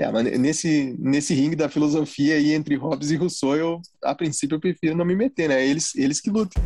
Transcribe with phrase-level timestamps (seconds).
[0.00, 4.54] É, mas nesse, nesse ringue da filosofia aí entre Hobbes e Rousseau, eu, a princípio,
[4.54, 5.66] eu prefiro não me meter, né?
[5.66, 6.62] Eles, eles que lutam.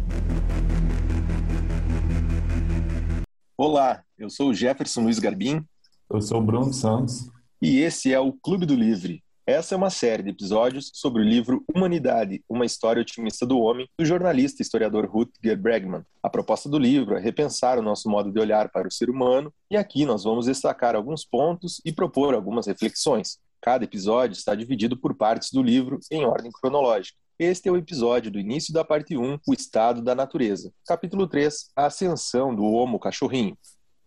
[3.57, 5.65] Olá, eu sou o Jefferson Luiz Garbim.
[6.11, 7.31] Eu sou o Bruno Santos.
[7.63, 9.25] E esse é o Clube do Livre.
[9.53, 13.87] Essa é uma série de episódios sobre o livro Humanidade, uma história otimista do homem,
[13.99, 16.07] do jornalista e historiador Rutger Bregman.
[16.23, 19.53] A proposta do livro é repensar o nosso modo de olhar para o ser humano,
[19.71, 23.41] e aqui nós vamos destacar alguns pontos e propor algumas reflexões.
[23.61, 27.19] Cada episódio está dividido por partes do livro em ordem cronológica.
[27.39, 30.73] Este é o episódio do início da parte 1, O Estado da Natureza.
[30.87, 33.59] Capítulo 3, A Ascensão do Homo Cachorrinho.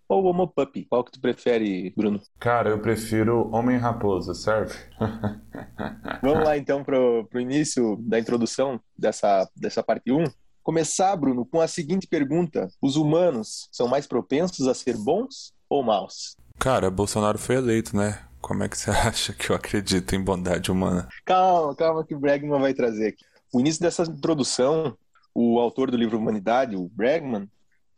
[0.08, 0.86] Ou Homo Puppy?
[0.86, 2.22] Qual que tu prefere, Bruno?
[2.40, 4.76] Cara, eu prefiro Homem-Raposa, serve?
[6.22, 10.26] Vamos lá então pro, pro início da introdução dessa, dessa parte 1.
[10.62, 15.84] Começar, Bruno, com a seguinte pergunta: Os humanos são mais propensos a ser bons ou
[15.84, 16.36] maus?
[16.59, 18.20] Cara, Bolsonaro foi eleito, né?
[18.42, 21.08] Como é que você acha que eu acredito em bondade humana?
[21.25, 23.25] Calma, calma que o Bregman vai trazer aqui.
[23.52, 24.95] O início dessa introdução,
[25.34, 27.50] o autor do livro Humanidade, o Bregman,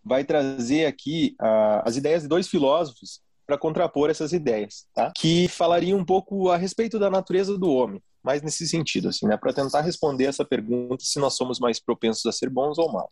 [0.07, 5.11] vai trazer aqui uh, as ideias de dois filósofos para contrapor essas ideias, tá?
[5.15, 9.37] Que falariam um pouco a respeito da natureza do homem, mais nesse sentido, assim, né?
[9.37, 13.09] Para tentar responder essa pergunta se nós somos mais propensos a ser bons ou maus.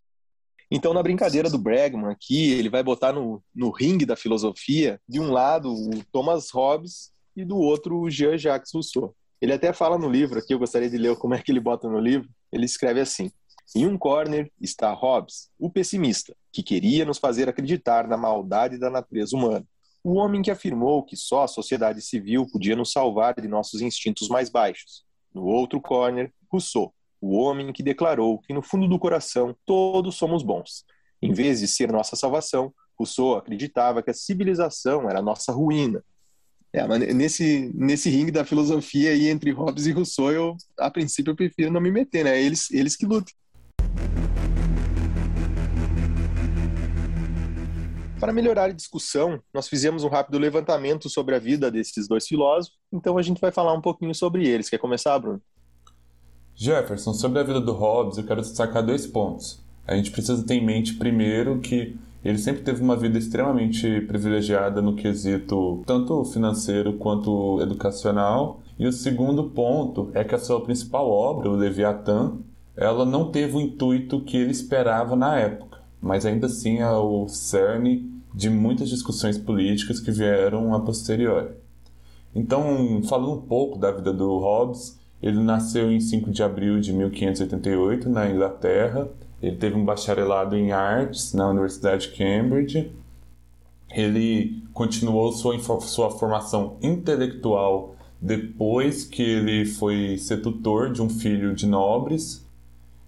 [0.70, 5.20] Então, na brincadeira do Bregman aqui, ele vai botar no, no ringue da filosofia, de
[5.20, 9.16] um lado, o Thomas Hobbes e do outro o Jean-Jacques Rousseau.
[9.42, 11.88] Ele até fala no livro, aqui eu gostaria de ler como é que ele bota
[11.88, 13.32] no livro, ele escreve assim:
[13.74, 18.90] Em um corner está Hobbes, o pessimista, que queria nos fazer acreditar na maldade da
[18.90, 19.66] natureza humana.
[20.04, 24.28] O homem que afirmou que só a sociedade civil podia nos salvar de nossos instintos
[24.28, 25.04] mais baixos.
[25.34, 30.44] No outro corner, Rousseau, o homem que declarou que no fundo do coração todos somos
[30.44, 30.86] bons.
[31.22, 36.04] Em vez de ser nossa salvação, Rousseau acreditava que a civilização era nossa ruína,
[36.76, 41.36] é, nesse, nesse ringue da filosofia aí entre Hobbes e Rousseau, eu, a princípio, eu
[41.36, 42.42] prefiro não me meter, né?
[42.42, 43.34] Eles, eles que lutam.
[48.26, 52.78] Para melhorar a discussão, nós fizemos um rápido levantamento sobre a vida desses dois filósofos,
[52.92, 54.70] então a gente vai falar um pouquinho sobre eles.
[54.70, 55.42] Quer começar, Bruno?
[56.56, 59.64] Jefferson, sobre a vida do Hobbes, eu quero destacar dois pontos.
[59.86, 64.82] A gente precisa ter em mente, primeiro, que ele sempre teve uma vida extremamente privilegiada
[64.82, 68.62] no quesito tanto financeiro quanto educacional.
[68.80, 72.34] E o segundo ponto é que a sua principal obra, o Leviatã,
[72.76, 77.28] ela não teve o intuito que ele esperava na época, mas ainda assim é o
[77.28, 81.52] cerne de muitas discussões políticas que vieram a posteriori.
[82.34, 86.92] Então, falando um pouco da vida do Hobbes, ele nasceu em 5 de abril de
[86.92, 89.10] 1588 na Inglaterra
[89.42, 92.92] ele teve um bacharelado em artes na Universidade de Cambridge.
[93.92, 101.54] Ele continuou sua, sua formação intelectual depois que ele foi ser tutor de um filho
[101.54, 102.45] de nobres.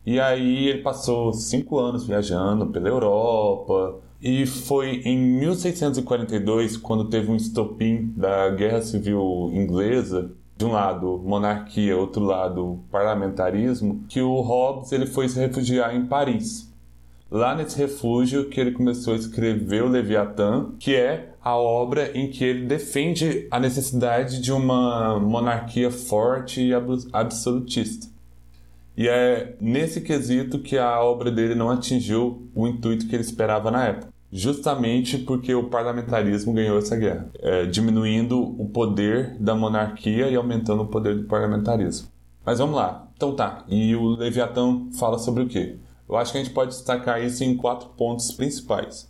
[0.07, 3.99] E aí ele passou cinco anos viajando pela Europa.
[4.21, 11.21] E foi em 1642, quando teve um estopim da Guerra Civil Inglesa, de um lado
[11.25, 16.73] monarquia, outro lado parlamentarismo, que o Hobbes ele foi se refugiar em Paris.
[17.29, 22.29] Lá nesse refúgio que ele começou a escrever o Leviatã, que é a obra em
[22.29, 26.73] que ele defende a necessidade de uma monarquia forte e
[27.11, 28.07] absolutista.
[28.97, 33.69] E é nesse quesito que a obra dele não atingiu o intuito que ele esperava
[33.69, 40.29] na época justamente porque o parlamentarismo ganhou essa guerra, é, diminuindo o poder da monarquia
[40.29, 42.09] e aumentando o poder do parlamentarismo.
[42.45, 43.07] Mas vamos lá.
[43.15, 43.63] Então tá.
[43.67, 45.77] E o Leviatã fala sobre o quê?
[46.07, 49.09] Eu acho que a gente pode destacar isso em quatro pontos principais.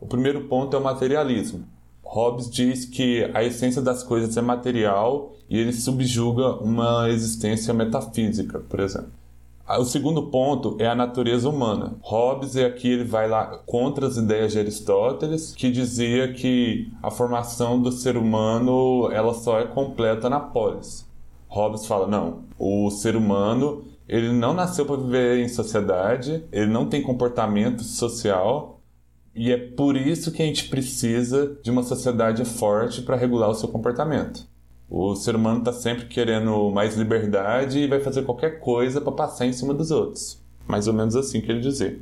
[0.00, 1.66] O primeiro ponto é o materialismo.
[2.02, 8.60] Hobbes diz que a essência das coisas é material e ele subjuga uma existência metafísica,
[8.60, 9.23] por exemplo.
[9.66, 11.96] Ah, o segundo ponto é a natureza humana.
[12.02, 17.10] Hobbes, e aqui ele vai lá contra as ideias de Aristóteles, que dizia que a
[17.10, 21.08] formação do ser humano ela só é completa na polis.
[21.48, 26.86] Hobbes fala, não, o ser humano ele não nasceu para viver em sociedade, ele não
[26.86, 28.82] tem comportamento social,
[29.34, 33.54] e é por isso que a gente precisa de uma sociedade forte para regular o
[33.54, 34.46] seu comportamento.
[34.88, 39.46] O ser humano está sempre querendo mais liberdade e vai fazer qualquer coisa para passar
[39.46, 40.40] em cima dos outros.
[40.66, 41.98] Mais ou menos assim que ele dizia.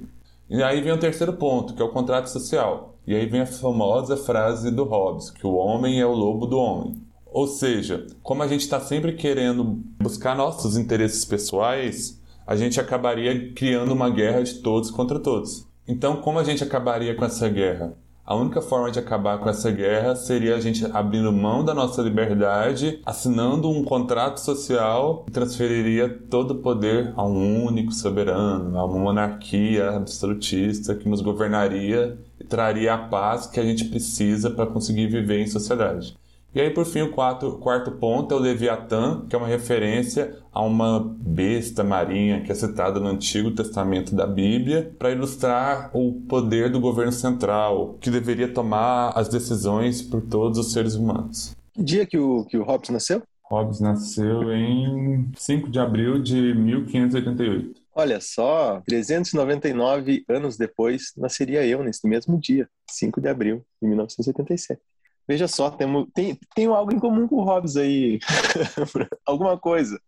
[0.51, 2.97] E aí vem o terceiro ponto, que é o contrato social.
[3.07, 6.59] E aí vem a famosa frase do Hobbes, que o homem é o lobo do
[6.59, 7.03] homem.
[7.27, 9.65] Ou seja, como a gente está sempre querendo
[10.01, 15.67] buscar nossos interesses pessoais, a gente acabaria criando uma guerra de todos contra todos.
[15.89, 17.97] Então, como a gente acabaria com essa guerra?
[18.25, 22.01] A única forma de acabar com essa guerra seria a gente abrindo mão da nossa
[22.03, 28.85] liberdade, assinando um contrato social que transferiria todo o poder a um único soberano, a
[28.85, 34.67] uma monarquia absolutista que nos governaria e traria a paz que a gente precisa para
[34.67, 36.17] conseguir viver em sociedade.
[36.55, 40.37] E aí, por fim, o quarto, quarto ponto é o Leviatã, que é uma referência
[40.53, 46.21] a uma besta marinha que é citada no Antigo Testamento da Bíblia para ilustrar o
[46.29, 51.57] poder do governo central, que deveria tomar as decisões por todos os seres humanos.
[51.75, 53.23] Dia que o, que o Hobbes nasceu?
[53.45, 57.81] Hobbes nasceu em 5 de abril de 1588.
[57.95, 64.79] Olha só, 399 anos depois, nasceria eu nesse mesmo dia, 5 de abril de 1987.
[65.27, 68.19] Veja só, temos, tem, tem algo em comum com o Hobbes aí.
[69.25, 70.01] Alguma coisa.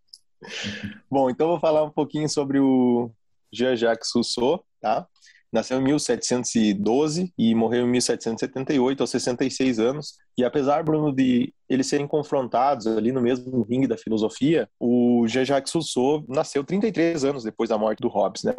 [1.11, 3.11] Bom, então vou falar um pouquinho sobre o
[3.53, 5.07] Jean-Jacques Rousseau, tá?
[5.53, 10.15] Nasceu em 1712 e morreu em 1778, aos 66 anos.
[10.37, 15.73] E apesar, Bruno, de eles serem confrontados ali no mesmo ringue da filosofia, o Jean-Jacques
[15.73, 18.55] Rousseau nasceu 33 anos depois da morte do Hobbes, né?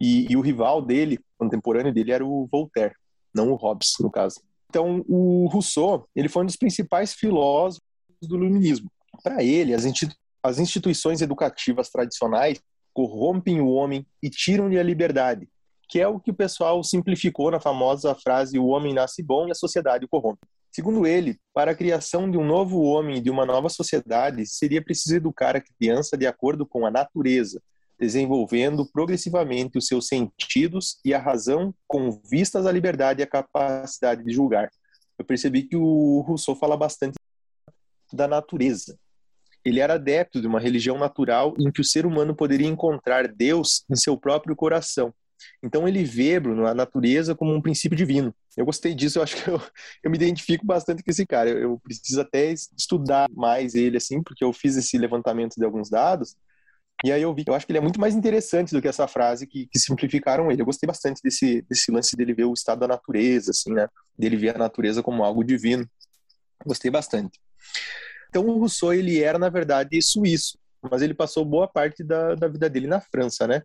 [0.00, 2.94] E, e o rival dele, contemporâneo dele, era o Voltaire,
[3.34, 4.40] não o Hobbes, no caso.
[4.68, 7.82] Então, o Rousseau, ele foi um dos principais filósofos
[8.22, 8.90] do iluminismo.
[9.22, 12.60] Para ele, as, institu as instituições educativas tradicionais
[12.94, 15.48] corrompem o homem e tiram-lhe a liberdade,
[15.88, 19.50] que é o que o pessoal simplificou na famosa frase o homem nasce bom e
[19.50, 20.46] a sociedade o corrompe.
[20.70, 24.82] Segundo ele, para a criação de um novo homem e de uma nova sociedade, seria
[24.82, 27.62] preciso educar a criança de acordo com a natureza,
[27.98, 34.22] desenvolvendo progressivamente os seus sentidos e a razão com vistas à liberdade e à capacidade
[34.22, 34.70] de julgar.
[35.18, 37.16] Eu percebi que o Rousseau fala bastante
[38.12, 38.98] da natureza.
[39.64, 43.84] Ele era adepto de uma religião natural em que o ser humano poderia encontrar Deus
[43.90, 45.12] em seu próprio coração.
[45.62, 48.34] Então ele vê, Bruno, a natureza como um princípio divino.
[48.56, 49.60] Eu gostei disso, eu acho que eu,
[50.04, 51.50] eu me identifico bastante com esse cara.
[51.50, 55.90] Eu, eu preciso até estudar mais ele, assim, porque eu fiz esse levantamento de alguns
[55.90, 56.36] dados
[57.04, 59.06] e aí eu vi, eu acho que ele é muito mais interessante do que essa
[59.06, 60.62] frase que, que, simplificaram ele.
[60.62, 63.86] Eu gostei bastante desse, desse lance dele ver o estado da natureza, assim, né?
[64.18, 65.86] Dele ver a natureza como algo divino.
[66.64, 67.38] Gostei bastante.
[68.30, 70.58] Então o Rousseau, ele era, na verdade, suíço,
[70.90, 73.62] mas ele passou boa parte da, da vida dele na França, né?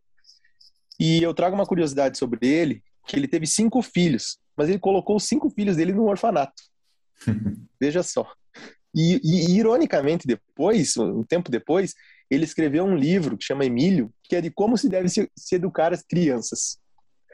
[1.00, 5.16] E eu trago uma curiosidade sobre ele, que ele teve cinco filhos, mas ele colocou
[5.16, 6.62] os cinco filhos dele no orfanato.
[7.80, 8.30] Veja só.
[8.94, 11.96] E, e, ironicamente, depois, um tempo depois,
[12.32, 15.56] ele escreveu um livro que chama Emílio, que é de como se deve se, se
[15.56, 16.80] educar as crianças.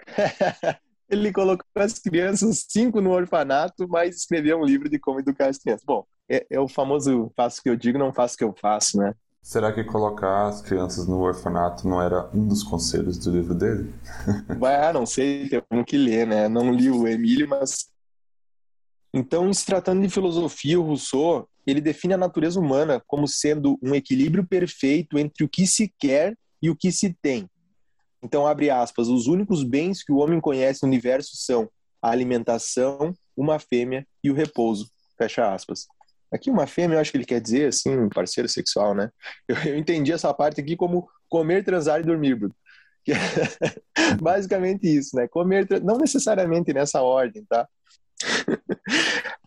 [1.08, 5.60] ele colocou as crianças cinco no orfanato, mas escreveu um livro de como educar as
[5.60, 5.86] crianças.
[5.86, 8.56] Bom, é, é o famoso faço o que eu digo, não faço o que eu
[8.60, 9.14] faço, né?
[9.44, 13.94] Será que colocar as crianças no orfanato não era um dos conselhos do livro dele?
[14.66, 16.50] ah, não sei, tem que ler, né?
[16.50, 17.88] Não li o Emílio, mas.
[19.14, 23.94] Então, se tratando de filosofia, o Rousseau ele define a natureza humana como sendo um
[23.94, 27.50] equilíbrio perfeito entre o que se quer e o que se tem.
[28.24, 31.70] Então, abre aspas, os únicos bens que o homem conhece no universo são
[32.02, 34.90] a alimentação, uma fêmea e o repouso.
[35.18, 35.86] Fecha aspas.
[36.34, 39.10] Aqui uma fêmea, eu acho que ele quer dizer, assim, parceiro sexual, né?
[39.48, 42.38] Eu, eu entendi essa parte aqui como comer, transar e dormir,
[44.22, 45.28] basicamente isso, né?
[45.28, 47.68] Comer, não necessariamente nessa ordem, tá?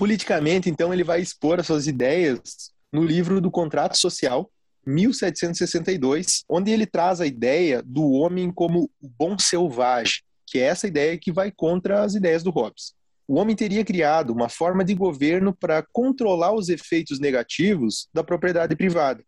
[0.00, 4.50] Politicamente, então, ele vai expor as suas ideias no livro do Contrato Social,
[4.86, 10.88] 1762, onde ele traz a ideia do homem como o bom selvagem, que é essa
[10.88, 12.94] ideia que vai contra as ideias do Hobbes.
[13.28, 18.74] O homem teria criado uma forma de governo para controlar os efeitos negativos da propriedade
[18.74, 19.22] privada.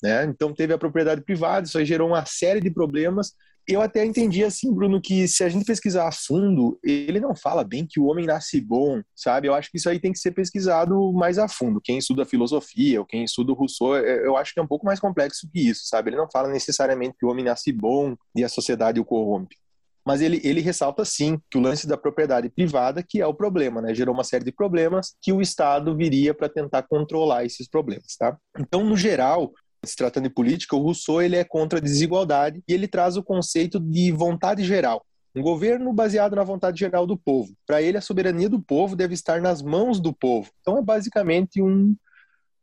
[0.00, 0.24] Né?
[0.26, 3.32] Então, teve a propriedade privada, isso aí gerou uma série de problemas
[3.66, 7.62] eu até entendi assim, Bruno, que se a gente pesquisar a fundo, ele não fala
[7.62, 9.48] bem que o homem nasce bom, sabe?
[9.48, 11.80] Eu acho que isso aí tem que ser pesquisado mais a fundo.
[11.82, 14.84] Quem estuda filosofia ou quem estuda o Rousseau, é, eu acho que é um pouco
[14.84, 16.10] mais complexo que isso, sabe?
[16.10, 19.56] Ele não fala necessariamente que o homem nasce bom e a sociedade o corrompe.
[20.04, 23.80] Mas ele, ele ressalta sim que o lance da propriedade privada que é o problema,
[23.80, 23.94] né?
[23.94, 28.36] Gerou uma série de problemas que o Estado viria para tentar controlar esses problemas, tá?
[28.58, 29.52] Então, no geral,
[29.84, 33.22] se tratando de política, o Rousseau ele é contra a desigualdade e ele traz o
[33.22, 35.04] conceito de vontade geral.
[35.34, 37.52] Um governo baseado na vontade geral do povo.
[37.66, 40.50] Para ele, a soberania do povo deve estar nas mãos do povo.
[40.60, 41.96] Então, é basicamente um,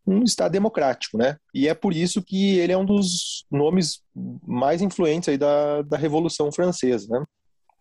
[0.05, 1.35] um Estado democrático, né?
[1.53, 4.01] E é por isso que ele é um dos nomes
[4.45, 7.25] mais influentes aí da, da Revolução Francesa, né?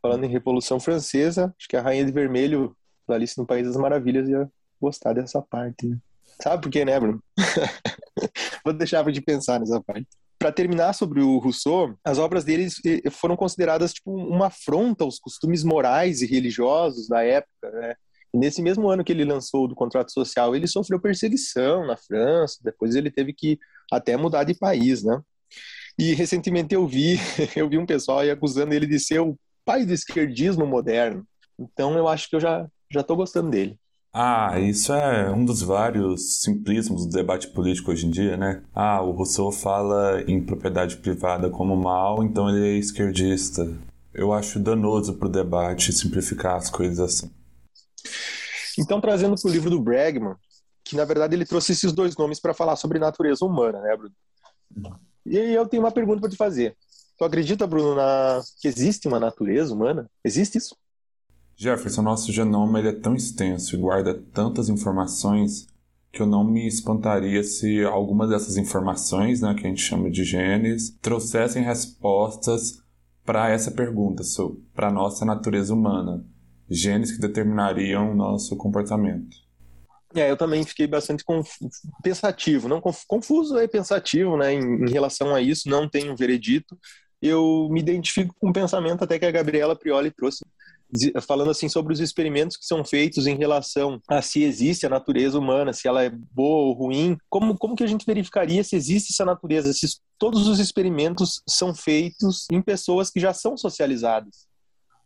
[0.00, 2.74] Falando em Revolução Francesa, acho que a Rainha de Vermelho,
[3.06, 5.98] da Alice no País das Maravilhas, ia gostar dessa parte, né?
[6.42, 7.22] Sabe por quê, né, Bruno?
[8.64, 10.06] Vou deixar de pensar nessa parte.
[10.38, 12.68] para terminar sobre o Rousseau, as obras dele
[13.10, 17.94] foram consideradas tipo uma afronta aos costumes morais e religiosos da época, né?
[18.32, 22.58] E nesse mesmo ano que ele lançou do contrato social, ele sofreu perseguição na França,
[22.62, 23.58] depois ele teve que
[23.90, 25.18] até mudar de país, né?
[25.98, 27.18] E recentemente eu vi,
[27.56, 31.26] eu vi um pessoal aí acusando ele de ser o pai do esquerdismo moderno.
[31.58, 33.78] Então eu acho que eu já já tô gostando dele.
[34.12, 38.62] Ah, isso é um dos vários simplismos do debate político hoje em dia, né?
[38.74, 43.70] Ah, o Rousseau fala em propriedade privada como mal, então ele é esquerdista.
[44.12, 47.30] Eu acho danoso para o debate simplificar as coisas assim.
[48.78, 50.34] Então, trazendo para o livro do Bregman,
[50.82, 54.14] que na verdade ele trouxe esses dois nomes para falar sobre natureza humana, né, Bruno?
[55.26, 56.76] E aí eu tenho uma pergunta para te fazer.
[57.18, 58.40] Tu acredita, Bruno, na...
[58.60, 60.08] que existe uma natureza humana?
[60.24, 60.74] Existe isso?
[61.60, 65.66] Jefferson, nosso genoma ele é tão extenso e guarda tantas informações
[66.12, 70.22] que eu não me espantaria se algumas dessas informações, né, que a gente chama de
[70.22, 72.80] genes, trouxessem respostas
[73.24, 74.22] para essa pergunta,
[74.72, 76.24] para a nossa natureza humana.
[76.70, 79.36] Genes que determinariam o nosso comportamento.
[80.14, 81.24] É, eu também fiquei bastante
[82.04, 86.78] pensativo, não confuso é pensativo, né, em, em relação a isso, não tenho veredito.
[87.20, 90.44] Eu me identifico com o pensamento até que a Gabriela Prioli trouxe
[91.22, 95.38] falando assim sobre os experimentos que são feitos em relação a se existe a natureza
[95.38, 99.12] humana, se ela é boa ou ruim, como, como que a gente verificaria se existe
[99.12, 99.86] essa natureza, se
[100.18, 104.46] todos os experimentos são feitos em pessoas que já são socializadas,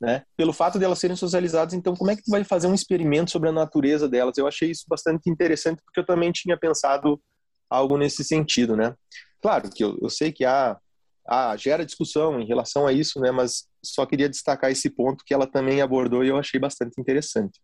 [0.01, 0.23] né?
[0.37, 3.31] Pelo fato de elas serem socializadas, então como é que tu vai fazer um experimento
[3.31, 4.39] sobre a natureza delas?
[4.39, 7.21] Eu achei isso bastante interessante porque eu também tinha pensado
[7.69, 8.95] algo nesse sentido, né?
[9.41, 10.79] Claro que eu, eu sei que há
[11.27, 13.31] ah, gera discussão em relação a isso, né?
[13.31, 17.61] Mas só queria destacar esse ponto que ela também abordou e eu achei bastante interessante.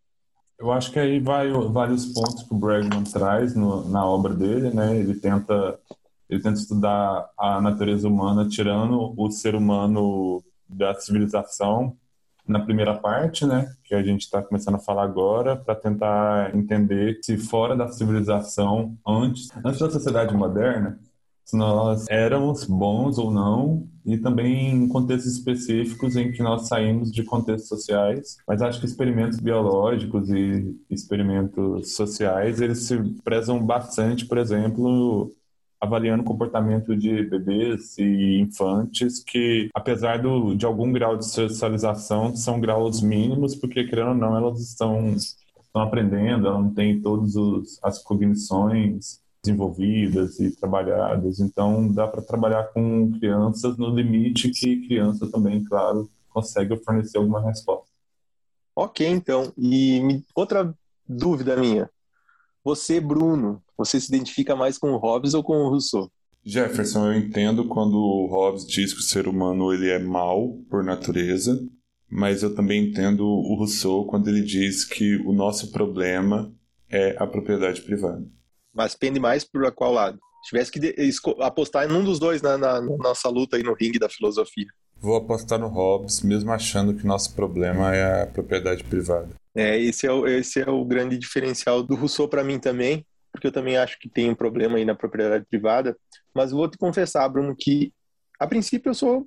[0.58, 4.70] Eu acho que aí vai vários pontos que o Bregman traz no, na obra dele,
[4.70, 4.96] né?
[4.96, 5.78] Ele tenta
[6.28, 11.96] ele tenta estudar a natureza humana tirando o ser humano da civilização
[12.46, 17.18] na primeira parte, né, que a gente está começando a falar agora, para tentar entender
[17.22, 20.98] se fora da civilização, antes, antes da sociedade moderna,
[21.48, 27.10] se nós éramos bons ou não, e também em contextos específicos em que nós saímos
[27.10, 28.36] de contextos sociais.
[28.46, 35.32] Mas acho que experimentos biológicos e experimentos sociais, eles se prezam bastante, por exemplo,
[35.80, 42.36] avaliando o comportamento de bebês e infantes que, apesar do, de algum grau de socialização,
[42.36, 47.34] são graus mínimos, porque, querendo ou não, elas estão, estão aprendendo, elas não têm todas
[47.82, 51.40] as cognições desenvolvidas e trabalhadas.
[51.40, 57.40] Então, dá para trabalhar com crianças no limite que criança também, claro, consegue fornecer alguma
[57.40, 57.88] resposta.
[58.76, 59.52] Ok, então.
[59.56, 60.74] E outra
[61.08, 61.90] dúvida minha.
[62.62, 66.10] Você, Bruno, você se identifica mais com o Hobbes ou com o Rousseau?
[66.44, 70.84] Jefferson, eu entendo quando o Hobbes diz que o ser humano ele é mau por
[70.84, 71.58] natureza,
[72.10, 76.52] mas eu também entendo o Rousseau quando ele diz que o nosso problema
[76.88, 78.24] é a propriedade privada.
[78.78, 80.20] Mas pende mais por qual lado?
[80.44, 80.94] Se tivesse que
[81.42, 84.68] apostar em um dos dois na, na, na, nossa luta aí no ringue da filosofia.
[85.00, 89.30] Vou apostar no Hobbes, mesmo achando que nosso problema é a propriedade privada.
[89.52, 93.48] É, esse é o, esse é o grande diferencial do Rousseau para mim também, porque
[93.48, 95.96] eu também acho que tem um problema aí na propriedade privada.
[96.32, 97.92] Mas vou te confessar, Bruno, que
[98.38, 99.26] a princípio eu sou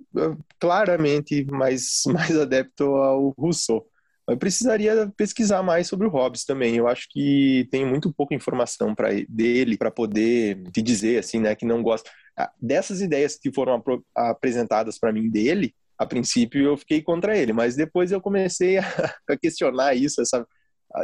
[0.58, 3.86] claramente mais, mais adepto ao Rousseau.
[4.30, 6.76] Eu precisaria pesquisar mais sobre o Hobbes também.
[6.76, 11.56] Eu acho que tem muito pouca informação para dele para poder te dizer assim, né,
[11.56, 13.84] que não gosta ah, dessas ideias que foram
[14.16, 15.74] apresentadas para mim dele.
[15.98, 18.84] A princípio eu fiquei contra ele, mas depois eu comecei a,
[19.30, 20.46] a questionar isso, essa,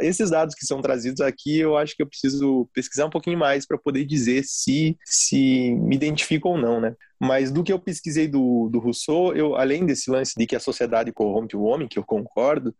[0.00, 3.66] esses dados que são trazidos aqui, eu acho que eu preciso pesquisar um pouquinho mais
[3.66, 6.94] para poder dizer se se me identifico ou não, né?
[7.20, 10.60] Mas do que eu pesquisei do, do Rousseau, eu além desse lance de que a
[10.60, 12.74] sociedade corrompe o homem, que eu concordo,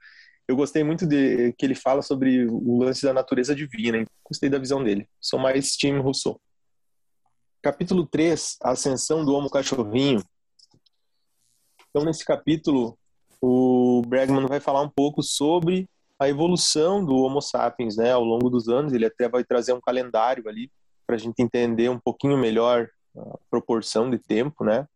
[0.48, 3.98] eu gostei muito de que ele fala sobre o lance da natureza divina.
[3.98, 4.06] Hein?
[4.24, 5.06] Gostei da visão dele.
[5.20, 6.40] Sou mais time Rousseau.
[7.60, 10.24] Capítulo 3, a ascensão do homo cachorrinho.
[11.90, 12.98] Então, nesse capítulo,
[13.42, 15.86] o Bregman vai falar um pouco sobre
[16.18, 18.92] a evolução do Homo sapiens, né, ao longo dos anos.
[18.92, 20.70] Ele até vai trazer um calendário ali
[21.06, 24.86] para a gente entender um pouquinho melhor a proporção de tempo, né,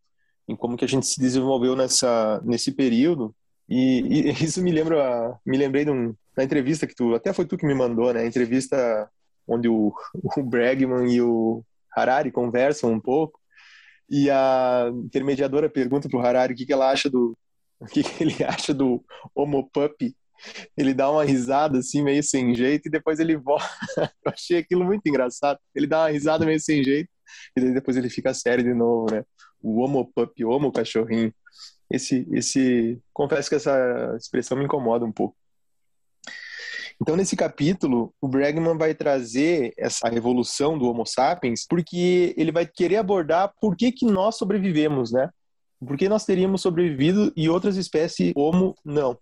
[0.49, 3.35] em como que a gente se desenvolveu nessa nesse período.
[3.69, 7.45] E, e, isso me lembra, me lembrei de um, da entrevista que tu, até foi
[7.45, 8.21] tu que me mandou, né?
[8.21, 9.11] A entrevista
[9.47, 9.93] onde o,
[10.37, 11.65] o Bregman e o
[11.95, 13.41] Harari conversam um pouco
[14.09, 17.37] e a intermediadora pergunta pro Harari o que, que ela acha do,
[17.81, 19.05] o que, que ele acha do
[19.35, 20.15] Homo Puppy.
[20.77, 23.65] Ele dá uma risada assim meio sem jeito e depois ele volta.
[23.97, 25.59] Eu achei aquilo muito engraçado.
[25.75, 27.09] Ele dá uma risada meio sem jeito,
[27.57, 29.25] e depois ele fica sério de novo, né?
[29.63, 31.33] O homo pup, homo cachorrinho.
[31.93, 35.37] Esse, esse, confesso que essa expressão me incomoda um pouco.
[37.01, 42.67] Então, nesse capítulo, o Bregman vai trazer essa revolução do Homo sapiens, porque ele vai
[42.67, 45.29] querer abordar por que, que nós sobrevivemos, né?
[45.79, 49.19] Por que nós teríamos sobrevivido e outras espécies Homo não?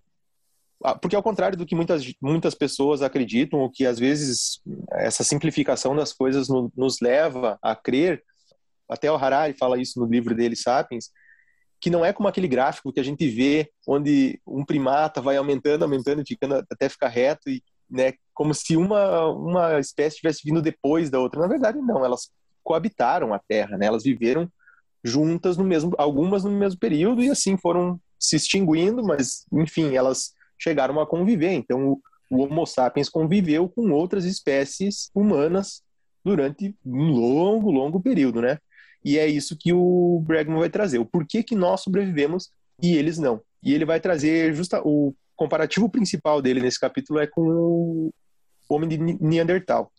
[0.85, 4.61] Ah, porque ao contrário do que muitas, muitas pessoas acreditam, ou que às vezes
[4.93, 8.23] essa simplificação das coisas no, nos leva a crer,
[8.89, 11.11] até o Harari fala isso no livro dele, Sapiens,
[11.81, 15.83] que não é como aquele gráfico que a gente vê, onde um primata vai aumentando,
[15.83, 21.09] aumentando, ficando até ficar reto, e, né, como se uma, uma espécie tivesse vindo depois
[21.09, 21.41] da outra.
[21.41, 22.31] Na verdade, não, elas
[22.63, 24.51] coabitaram a Terra, né, elas viveram
[25.03, 30.35] juntas no mesmo, algumas no mesmo período, e assim foram se extinguindo, mas, enfim, elas
[30.59, 31.53] chegaram a conviver.
[31.53, 31.99] Então,
[32.31, 35.83] o Homo sapiens conviveu com outras espécies humanas
[36.23, 38.59] durante um longo, longo período, né?
[39.05, 40.99] E é isso que o Bregman vai trazer.
[40.99, 42.51] O porquê que nós sobrevivemos
[42.83, 43.41] e eles não.
[43.63, 48.11] E ele vai trazer justa o comparativo principal dele nesse capítulo é com o
[48.69, 49.91] homem de Neandertal.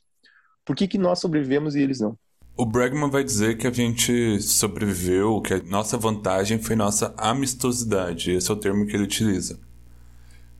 [0.63, 2.17] Por que, que nós sobrevivemos e eles não?
[2.55, 8.31] O Bregman vai dizer que a gente sobreviveu, que a nossa vantagem foi nossa amistosidade.
[8.31, 9.59] Esse é o termo que ele utiliza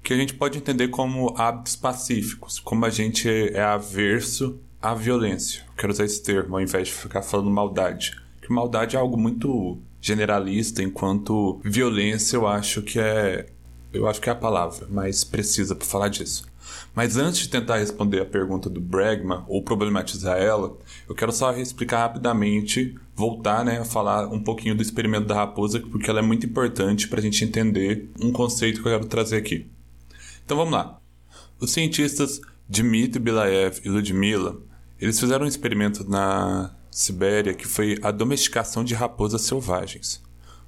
[0.03, 5.63] que a gente pode entender como hábitos pacíficos, como a gente é averso à violência.
[5.77, 8.19] quero usar esse termo ao invés de ficar falando maldade.
[8.41, 13.47] Que maldade é algo muito generalista, enquanto violência eu acho que é
[13.93, 16.49] eu acho que é a palavra mais precisa para falar disso.
[16.95, 21.53] Mas antes de tentar responder a pergunta do Bregman ou problematizar ela, eu quero só
[21.57, 26.23] explicar rapidamente, voltar né, a falar um pouquinho do experimento da raposa, porque ela é
[26.23, 29.67] muito importante para a gente entender um conceito que eu quero trazer aqui.
[30.45, 30.99] Então vamos lá.
[31.59, 34.57] Os cientistas Dmitry Bilaev e Ludmila,
[34.99, 40.21] eles fizeram um experimento na Sibéria que foi a domesticação de raposas selvagens.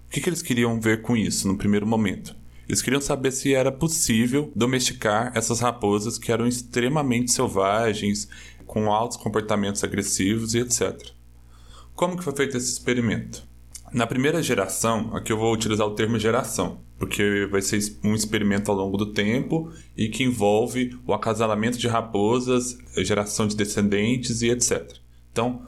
[0.07, 2.33] O que, que eles queriam ver com isso no primeiro momento?
[2.67, 8.29] Eles queriam saber se era possível domesticar essas raposas que eram extremamente selvagens,
[8.65, 11.11] com altos comportamentos agressivos e etc.
[11.93, 13.45] Como que foi feito esse experimento?
[13.91, 18.71] Na primeira geração, aqui eu vou utilizar o termo geração, porque vai ser um experimento
[18.71, 24.49] ao longo do tempo e que envolve o acasalamento de raposas, geração de descendentes e
[24.49, 24.97] etc.
[25.31, 25.67] Então,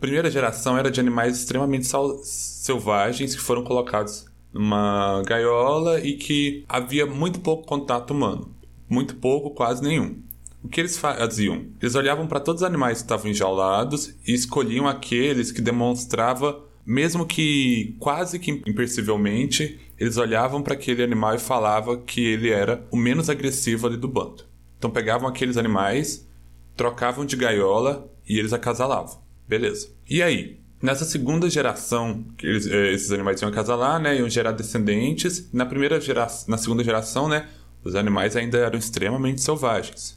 [0.00, 1.86] primeira geração era de animais extremamente
[2.22, 8.54] selvagens que foram colocados numa gaiola e que havia muito pouco contato humano,
[8.88, 10.22] muito pouco, quase nenhum.
[10.62, 11.66] O que eles faziam?
[11.80, 17.26] Eles olhavam para todos os animais que estavam enjaulados e escolhiam aqueles que demonstravam mesmo
[17.26, 22.96] que quase que imperceptivelmente, eles olhavam para aquele animal e falavam que ele era o
[22.96, 24.44] menos agressivo ali do bando.
[24.78, 26.28] Então pegavam aqueles animais,
[26.74, 29.20] trocavam de gaiola e eles acasalavam.
[29.50, 29.88] Beleza.
[30.08, 30.60] E aí?
[30.80, 35.50] Nessa segunda geração, eles, eh, esses animais iam acasalar, né, iam gerar descendentes.
[35.52, 37.48] Na primeira geração, na segunda geração, né,
[37.82, 40.16] os animais ainda eram extremamente selvagens.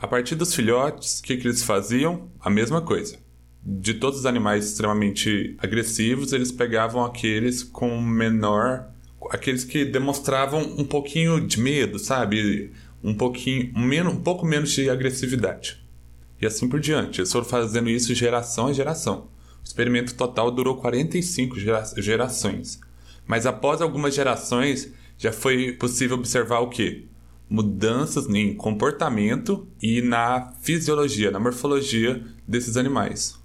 [0.00, 2.30] A partir dos filhotes, o que, que eles faziam?
[2.40, 3.18] A mesma coisa
[3.62, 8.88] de todos os animais extremamente agressivos, eles pegavam aqueles com menor.
[9.30, 12.72] aqueles que demonstravam um pouquinho de medo, sabe?
[13.04, 13.70] Um pouquinho.
[13.76, 15.79] Um, menos, um pouco menos de agressividade.
[16.40, 17.20] E assim por diante.
[17.20, 19.28] Eles foram fazendo isso geração a geração.
[19.62, 22.80] O experimento total durou 45 gera gerações.
[23.26, 27.04] Mas após algumas gerações, já foi possível observar o quê?
[27.48, 33.40] Mudanças em comportamento e na fisiologia, na morfologia desses animais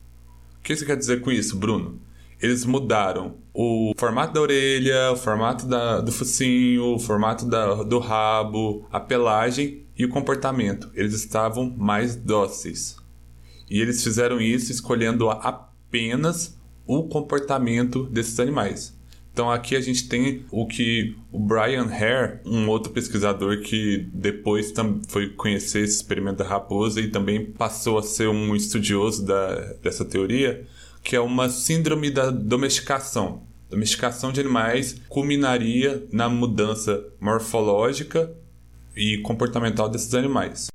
[0.65, 2.01] que você quer dizer com isso, Bruno?
[2.41, 7.99] Eles mudaram o formato da orelha, o formato da, do focinho, o formato da, do
[7.99, 10.89] rabo, a pelagem e o comportamento.
[10.93, 12.97] Eles estavam mais dóceis.
[13.69, 18.95] E eles fizeram isso escolhendo apenas o comportamento desses animais.
[19.35, 24.73] Então aqui a gente tem o que o Brian Hare, um outro pesquisador que depois
[25.09, 30.05] foi conhecer esse experimento da raposa e também passou a ser um estudioso da, dessa
[30.05, 30.65] teoria,
[31.03, 33.43] que é uma síndrome da domesticação.
[33.69, 38.33] Domesticação de animais culminaria na mudança morfológica
[38.95, 40.67] e comportamental desses animais.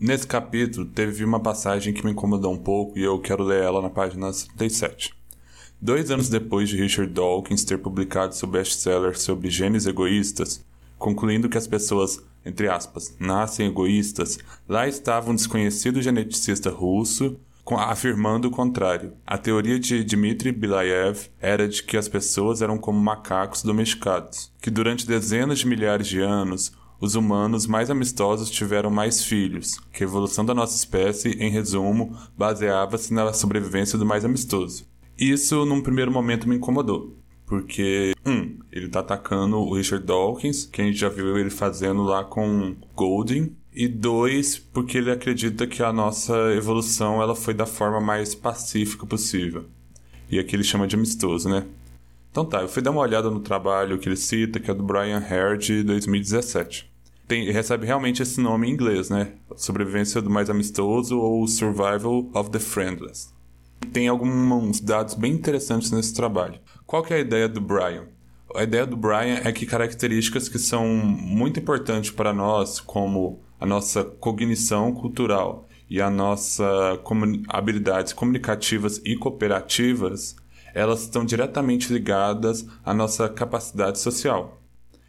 [0.00, 3.80] Nesse capítulo teve uma passagem que me incomodou um pouco e eu quero ler ela
[3.80, 5.14] na página 37.
[5.80, 10.64] Dois anos depois de Richard Dawkins ter publicado seu best-seller sobre genes egoístas,
[10.98, 14.38] concluindo que as pessoas, entre aspas, nascem egoístas,
[14.68, 17.38] lá estava um desconhecido geneticista russo
[17.70, 19.14] afirmando o contrário.
[19.26, 24.70] A teoria de Dmitry Bilayev era de que as pessoas eram como macacos domesticados, que
[24.70, 30.06] durante dezenas de milhares de anos os humanos mais amistosos tiveram mais filhos, que a
[30.06, 34.86] evolução da nossa espécie, em resumo, baseava-se na sobrevivência do mais amistoso.
[35.18, 37.16] Isso, num primeiro momento, me incomodou.
[37.46, 42.02] Porque, um, ele tá atacando o Richard Dawkins, que a gente já viu ele fazendo
[42.02, 43.54] lá com Golding.
[43.74, 49.04] E dois, porque ele acredita que a nossa evolução ela foi da forma mais pacífica
[49.04, 49.64] possível.
[50.30, 51.66] E aqui ele chama de amistoso, né?
[52.30, 54.82] Então tá, eu fui dar uma olhada no trabalho que ele cita, que é do
[54.82, 56.88] Brian Hare de 2017.
[57.26, 59.32] Tem, recebe realmente esse nome em inglês, né?
[59.56, 63.32] Sobrevivência do mais amistoso ou Survival of the Friendless.
[63.92, 66.60] Tem alguns dados bem interessantes nesse trabalho.
[66.86, 68.06] Qual que é a ideia do Brian?
[68.54, 73.66] A ideia do Brian é que características que são muito importantes para nós, como a
[73.66, 80.36] nossa cognição cultural e a nossa comuni habilidades comunicativas e cooperativas,
[80.74, 84.60] elas estão diretamente ligadas à nossa capacidade social.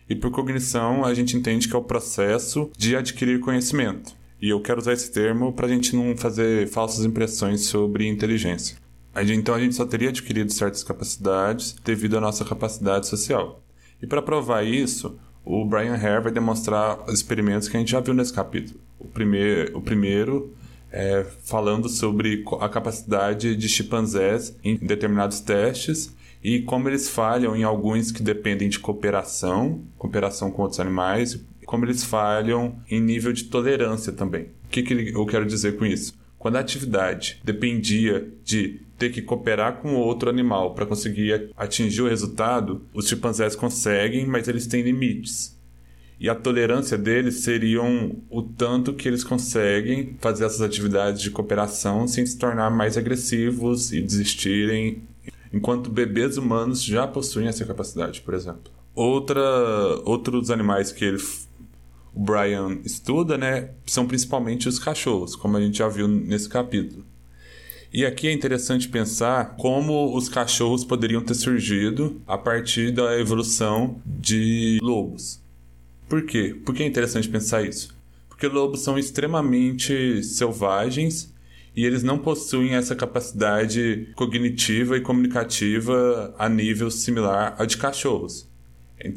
[0.08, 4.16] E por cognição, a gente entende que é o processo de adquirir conhecimento.
[4.40, 8.78] E eu quero usar esse termo para a gente não fazer falsas impressões sobre inteligência.
[9.16, 13.64] Então a gente só teria adquirido certas capacidades devido à nossa capacidade social.
[14.02, 18.00] E para provar isso, o Brian Hare vai demonstrar os experimentos que a gente já
[18.00, 18.80] viu nesse capítulo.
[19.00, 20.54] O primeiro, o primeiro
[20.92, 27.64] é falando sobre a capacidade de chimpanzés em determinados testes e como eles falham em
[27.64, 33.46] alguns que dependem de cooperação, cooperação com outros animais, como eles falham em nível de
[33.46, 34.44] tolerância também.
[34.66, 36.14] O que, que eu quero dizer com isso?
[36.38, 42.08] Quando a atividade dependia de ter que cooperar com outro animal para conseguir atingir o
[42.08, 45.56] resultado, os chimpanzés conseguem, mas eles têm limites.
[46.20, 52.08] E a tolerância deles seriam o tanto que eles conseguem fazer essas atividades de cooperação
[52.08, 55.04] sem se tornar mais agressivos e desistirem,
[55.54, 58.72] enquanto bebês humanos já possuem essa capacidade, por exemplo.
[58.96, 59.42] Outra,
[60.06, 61.18] outros animais que ele
[62.16, 67.06] o Brian estuda, né, são principalmente os cachorros, como a gente já viu nesse capítulo.
[67.96, 74.02] E aqui é interessante pensar como os cachorros poderiam ter surgido a partir da evolução
[74.06, 75.40] de lobos.
[76.10, 76.54] Por quê?
[76.66, 77.96] Por que é interessante pensar isso?
[78.28, 81.34] Porque lobos são extremamente selvagens
[81.74, 88.46] e eles não possuem essa capacidade cognitiva e comunicativa a nível similar à de cachorros.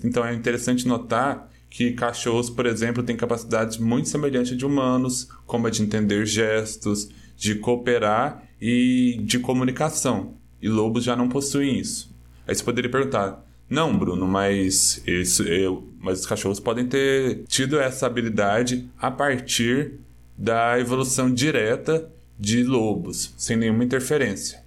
[0.05, 5.67] Então é interessante notar que cachorros, por exemplo, têm capacidades muito semelhantes de humanos, como
[5.67, 10.35] a de entender gestos, de cooperar e de comunicação.
[10.61, 12.14] E lobos já não possuem isso.
[12.47, 17.79] Aí você poderia perguntar: não, Bruno, mas, isso, eu, mas os cachorros podem ter tido
[17.79, 19.94] essa habilidade a partir
[20.37, 24.62] da evolução direta de lobos, sem nenhuma interferência.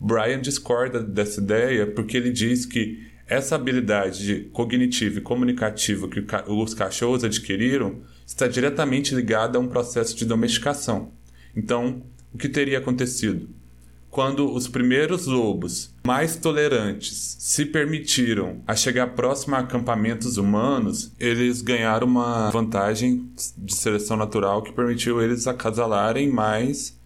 [0.00, 6.72] Brian discorda dessa ideia porque ele diz que essa habilidade cognitiva e comunicativa que os
[6.72, 7.96] cachorros adquiriram
[8.26, 11.12] está diretamente ligada a um processo de domesticação.
[11.54, 12.02] Então,
[12.38, 13.48] o que teria acontecido?
[14.10, 21.60] Quando os primeiros lobos mais tolerantes se permitiram a chegar próximo a acampamentos humanos, eles
[21.60, 26.98] ganharam uma vantagem de seleção natural que permitiu eles acasalarem mais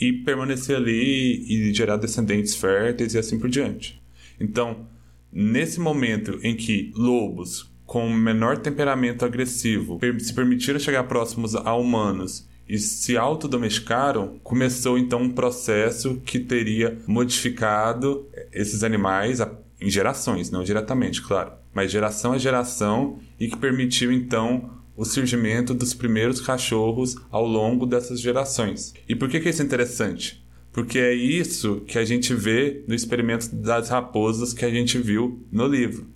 [0.00, 4.02] e permanecer ali e gerar descendentes férteis e assim por diante.
[4.40, 4.86] Então,
[5.32, 12.46] Nesse momento em que lobos com menor temperamento agressivo se permitiram chegar próximos a humanos
[12.68, 19.40] e se autodomesticaram, começou então um processo que teria modificado esses animais
[19.80, 25.72] em gerações, não diretamente, claro, mas geração a geração e que permitiu então o surgimento
[25.72, 28.92] dos primeiros cachorros ao longo dessas gerações.
[29.08, 30.44] E por que, que isso é interessante?
[30.72, 35.46] Porque é isso que a gente vê no experimento das raposas que a gente viu
[35.50, 36.08] no livro.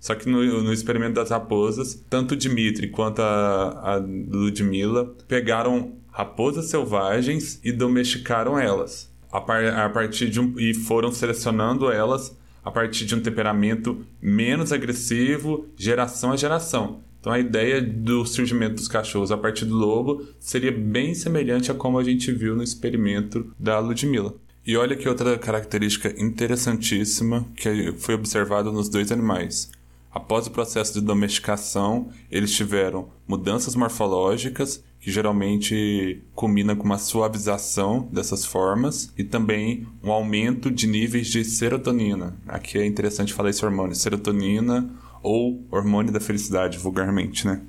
[0.00, 5.97] Só que no, no experimento das raposas, tanto o Dmitri quanto a, a Ludmilla pegaram
[6.18, 9.08] raposas selvagens e domesticaram elas.
[9.30, 14.04] A, par, a partir de um, e foram selecionando elas a partir de um temperamento
[14.20, 17.02] menos agressivo, geração a geração.
[17.20, 21.74] Então a ideia do surgimento dos cachorros a partir do lobo seria bem semelhante a
[21.74, 24.34] como a gente viu no experimento da Ludmilla.
[24.66, 29.70] E olha que outra característica interessantíssima que foi observada nos dois animais.
[30.10, 38.08] Após o processo de domesticação, eles tiveram mudanças morfológicas, que geralmente culmina com uma suavização
[38.12, 42.36] dessas formas, e também um aumento de níveis de serotonina.
[42.46, 44.90] Aqui é interessante falar esse hormônio, serotonina
[45.22, 47.60] ou hormônio da felicidade, vulgarmente, né?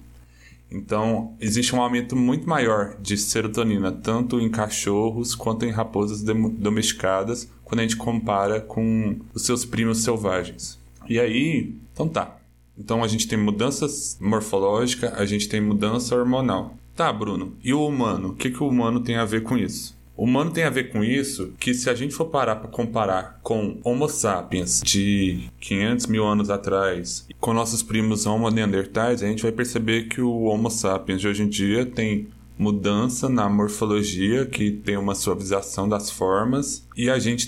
[0.71, 7.49] Então, existe um aumento muito maior de serotonina, tanto em cachorros quanto em raposas domesticadas,
[7.63, 10.77] quando a gente compara com os seus primos selvagens.
[11.07, 12.37] E aí, então tá.
[12.77, 16.77] Então a gente tem mudanças morfológica, a gente tem mudança hormonal.
[16.99, 18.31] Tá, Bruno, e o humano?
[18.31, 19.97] O que, que o humano tem a ver com isso?
[20.17, 23.39] O humano tem a ver com isso que se a gente for parar para comparar
[23.41, 29.43] com Homo sapiens de 500 mil anos atrás, com nossos primos Homo neandertais, a gente
[29.43, 34.69] vai perceber que o Homo sapiens de hoje em dia tem mudança na morfologia, que
[34.69, 37.47] tem uma suavização das formas, e a gente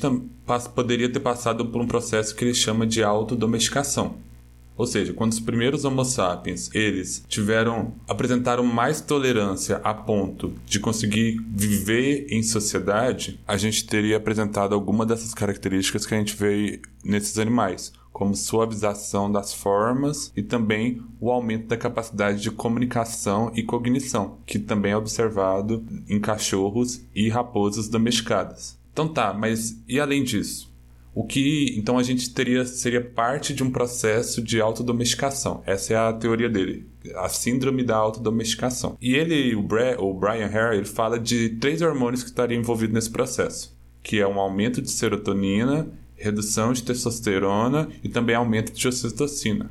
[0.74, 4.16] poderia ter passado por um processo que ele chama de autodomesticação.
[4.78, 10.80] Ou seja, quando os primeiros Homo sapiens, eles tiveram apresentaram mais tolerância a ponto de
[10.80, 16.82] conseguir viver em sociedade, a gente teria apresentado alguma dessas características que a gente vê
[17.04, 23.64] nesses animais, como suavização das formas e também o aumento da capacidade de comunicação e
[23.64, 28.80] cognição, que também é observado em cachorros e raposas domesticadas.
[28.92, 30.71] Então tá, mas e além disso?
[31.14, 35.62] O que então a gente teria seria parte de um processo de autodomesticação.
[35.66, 38.98] Essa é a teoria dele, a síndrome da autodomesticação.
[39.02, 42.94] E ele, o, Bra o Brian Hare, ele fala de três hormônios que estariam envolvidos
[42.94, 48.88] nesse processo, que é um aumento de serotonina, redução de testosterona e também aumento de
[48.88, 49.70] ocitocina.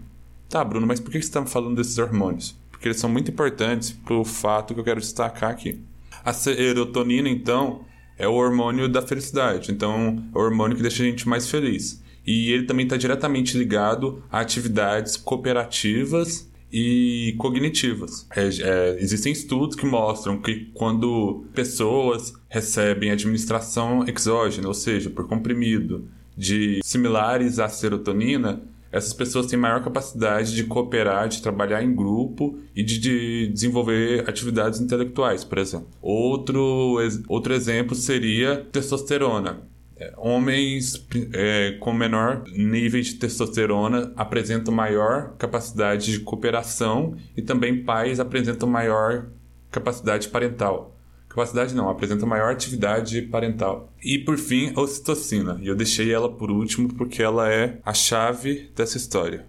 [0.48, 2.58] Tá, Bruno, mas por que você está falando desses hormônios?
[2.70, 5.80] Porque eles são muito importantes para o fato que eu quero destacar aqui.
[6.24, 7.84] A serotonina, então,
[8.20, 9.72] é o hormônio da felicidade.
[9.72, 12.02] Então, é o hormônio que deixa a gente mais feliz.
[12.26, 18.26] E ele também está diretamente ligado a atividades cooperativas e cognitivas.
[18.36, 25.26] É, é, existem estudos que mostram que quando pessoas recebem administração exógena, ou seja, por
[25.26, 26.06] comprimido,
[26.36, 32.58] de similares à serotonina, essas pessoas têm maior capacidade de cooperar, de trabalhar em grupo
[32.74, 35.88] e de, de desenvolver atividades intelectuais, por exemplo.
[36.02, 36.98] Outro,
[37.28, 39.60] outro exemplo seria testosterona.
[39.96, 47.84] É, homens é, com menor nível de testosterona apresentam maior capacidade de cooperação e também
[47.84, 49.26] pais apresentam maior
[49.70, 50.96] capacidade parental.
[51.30, 53.92] Capacidade não, apresenta maior atividade parental.
[54.02, 55.60] E por fim, a ocitocina.
[55.62, 59.46] E eu deixei ela por último porque ela é a chave dessa história.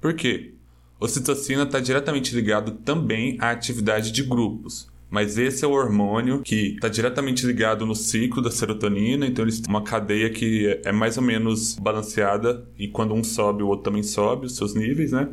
[0.00, 0.52] Por quê?
[1.00, 4.88] Ocitocina está diretamente ligado também à atividade de grupos.
[5.10, 9.60] Mas esse é o hormônio que está diretamente ligado no ciclo da serotonina, então eles
[9.60, 13.84] têm uma cadeia que é mais ou menos balanceada e quando um sobe, o outro
[13.84, 15.28] também sobe os seus níveis, né?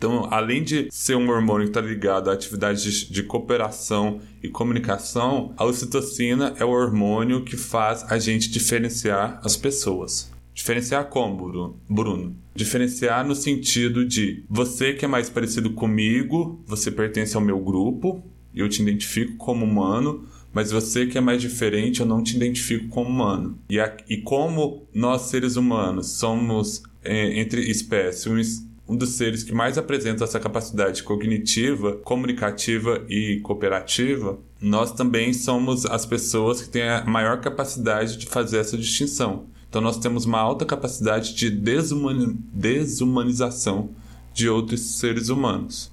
[0.00, 4.48] Então, além de ser um hormônio que está ligado à atividade de, de, cooperação e
[4.48, 10.32] comunicação, a ocitocina é o hormônio que faz a gente diferenciar as pessoas.
[10.54, 12.34] Diferenciar como, Bruno?
[12.54, 18.24] Diferenciar no sentido de você que é mais parecido comigo, você pertence ao meu grupo,
[18.54, 22.88] eu te identifico como humano, mas você que é mais diferente, eu não te identifico
[22.88, 23.58] como humano.
[23.68, 29.54] E, a, e como nós, seres humanos, somos, é, entre espécies, um dos seres que
[29.54, 36.88] mais apresenta essa capacidade cognitiva, comunicativa e cooperativa, nós também somos as pessoas que têm
[36.88, 39.46] a maior capacidade de fazer essa distinção.
[39.68, 43.90] Então, nós temos uma alta capacidade de desumani desumanização
[44.34, 45.92] de outros seres humanos.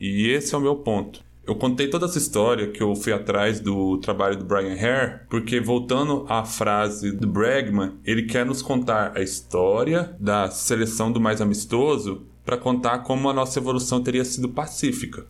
[0.00, 1.22] E esse é o meu ponto.
[1.44, 5.58] Eu contei toda essa história que eu fui atrás do trabalho do Brian Hare, porque
[5.58, 11.40] voltando à frase do Bregman, ele quer nos contar a história da seleção do mais
[11.40, 15.26] amistoso para contar como a nossa evolução teria sido pacífica.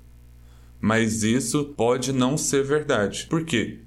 [0.79, 3.27] Mas isso pode não ser verdade.
[3.31, 3.81] Por quê?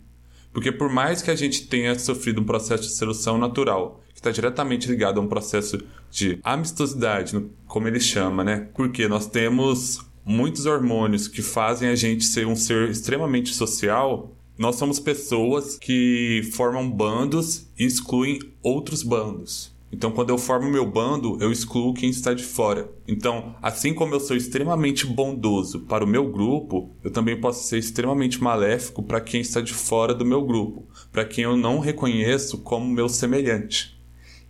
[0.51, 4.31] Porque por mais que a gente tenha sofrido um processo de seleção natural, que está
[4.31, 5.77] diretamente ligado a um processo
[6.09, 8.69] de amistosidade, como ele chama, né?
[8.73, 14.77] Porque nós temos muitos hormônios que fazem a gente ser um ser extremamente social, nós
[14.77, 19.75] somos pessoas que formam bandos e excluem outros bandos.
[19.91, 22.89] Então, quando eu formo meu bando, eu excluo quem está de fora.
[23.07, 27.77] Então, assim como eu sou extremamente bondoso para o meu grupo, eu também posso ser
[27.77, 32.57] extremamente maléfico para quem está de fora do meu grupo, para quem eu não reconheço
[32.57, 33.97] como meu semelhante.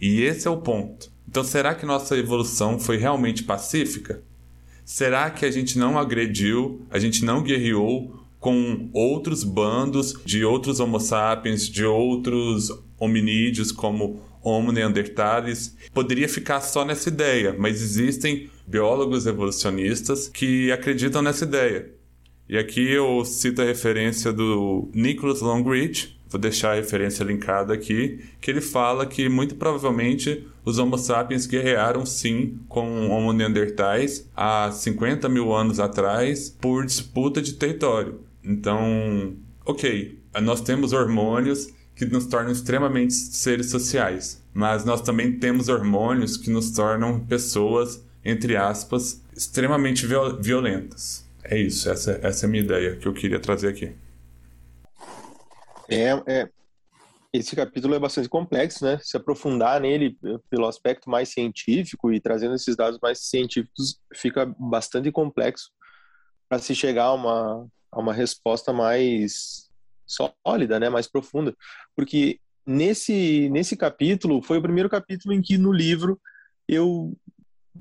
[0.02, 1.12] E esse é o ponto.
[1.28, 4.24] Então, será que nossa evolução foi realmente pacífica?
[4.86, 10.80] Será que a gente não agrediu, a gente não guerreou com outros bandos de outros
[10.80, 15.76] Homo sapiens, de outros hominídeos como Homo neanderthalis?
[15.92, 21.92] Poderia ficar só nessa ideia, mas existem biólogos evolucionistas que acreditam nessa ideia.
[22.48, 28.20] E aqui eu cito a referência do Nicholas Longreach, vou deixar a referência linkada aqui,
[28.42, 34.70] que ele fala que muito provavelmente os Homo sapiens guerrearam sim com Homo neandertais há
[34.70, 38.20] 50 mil anos atrás por disputa de território.
[38.44, 39.34] Então,
[39.66, 46.36] ok, nós temos hormônios que nos tornam extremamente seres sociais, mas nós também temos hormônios
[46.36, 50.08] que nos tornam pessoas entre aspas, extremamente
[50.42, 51.24] violentas.
[51.44, 53.92] É isso, essa, essa é a minha ideia que eu queria trazer aqui.
[55.90, 56.50] É, é,
[57.34, 58.98] esse capítulo é bastante complexo, né?
[59.02, 60.18] Se aprofundar nele
[60.50, 65.72] pelo aspecto mais científico e trazendo esses dados mais científicos, fica bastante complexo
[66.48, 69.70] para se chegar a uma, a uma resposta mais
[70.06, 70.90] sólida, né?
[70.90, 71.56] Mais profunda.
[71.96, 76.20] Porque nesse, nesse capítulo, foi o primeiro capítulo em que no livro
[76.68, 77.16] eu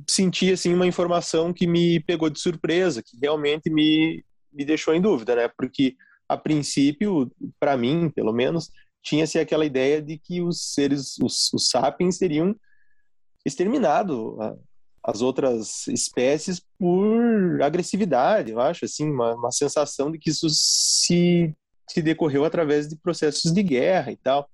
[0.08, 5.00] senti assim uma informação que me pegou de surpresa, que realmente me, me deixou em
[5.00, 5.48] dúvida, né?
[5.56, 5.96] Porque
[6.34, 8.70] a princípio, para mim, pelo menos,
[9.02, 12.54] tinha-se aquela ideia de que os seres, os, os sapiens teriam
[13.44, 14.38] exterminado
[15.02, 21.54] as outras espécies por agressividade, eu acho, assim, uma, uma sensação de que isso se,
[21.88, 24.48] se decorreu através de processos de guerra e tal.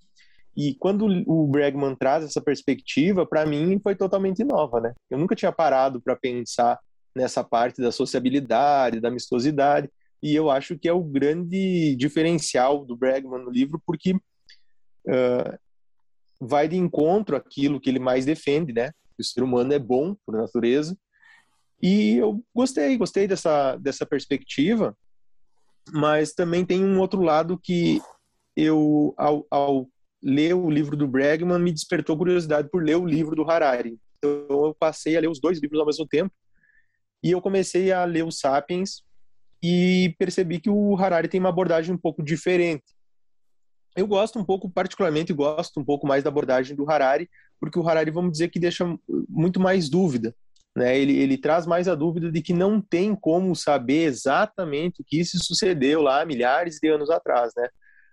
[0.56, 4.92] E quando o Bregman traz essa perspectiva, para mim foi totalmente nova, né?
[5.08, 6.80] Eu nunca tinha parado para pensar
[7.14, 9.88] nessa parte da sociabilidade, da amistosidade,
[10.22, 15.58] e eu acho que é o grande diferencial do Bregman no livro, porque uh,
[16.40, 18.90] vai de encontro àquilo que ele mais defende, né?
[19.18, 20.96] O ser humano é bom por natureza.
[21.82, 24.96] E eu gostei, gostei dessa, dessa perspectiva,
[25.92, 28.00] mas também tem um outro lado que
[28.54, 29.88] eu, ao, ao
[30.22, 33.98] ler o livro do Bregman, me despertou curiosidade por ler o livro do Harari.
[34.18, 36.32] Então eu passei a ler os dois livros ao mesmo tempo
[37.22, 39.02] e eu comecei a ler o Sapiens
[39.62, 42.84] e percebi que o Harari tem uma abordagem um pouco diferente.
[43.96, 47.86] Eu gosto um pouco, particularmente gosto um pouco mais da abordagem do Harari, porque o
[47.86, 48.86] Harari, vamos dizer, que deixa
[49.28, 50.34] muito mais dúvida.
[50.74, 50.98] Né?
[50.98, 55.24] Ele, ele traz mais a dúvida de que não tem como saber exatamente o que
[55.24, 57.68] se sucedeu lá milhares de anos atrás, né?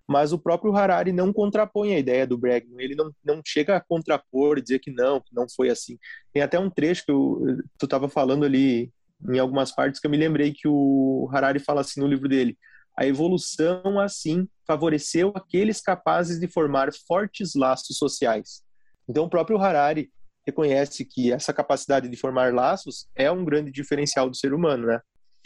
[0.08, 3.82] mas o próprio Harari não contrapõe a ideia do Bregman, ele não, não chega a
[3.82, 5.98] contrapor, dizer que não, que não foi assim.
[6.34, 7.42] Tem até um trecho que eu,
[7.78, 8.90] tu estava falando ali
[9.30, 12.58] em algumas partes que eu me lembrei que o Harari fala assim no livro dele,
[12.98, 18.64] a evolução assim favoreceu aqueles capazes de formar fortes laços sociais.
[19.08, 20.12] Então o próprio Harari
[20.46, 25.02] reconhece que essa capacidade de formar laços é um grande diferencial do ser humano, né?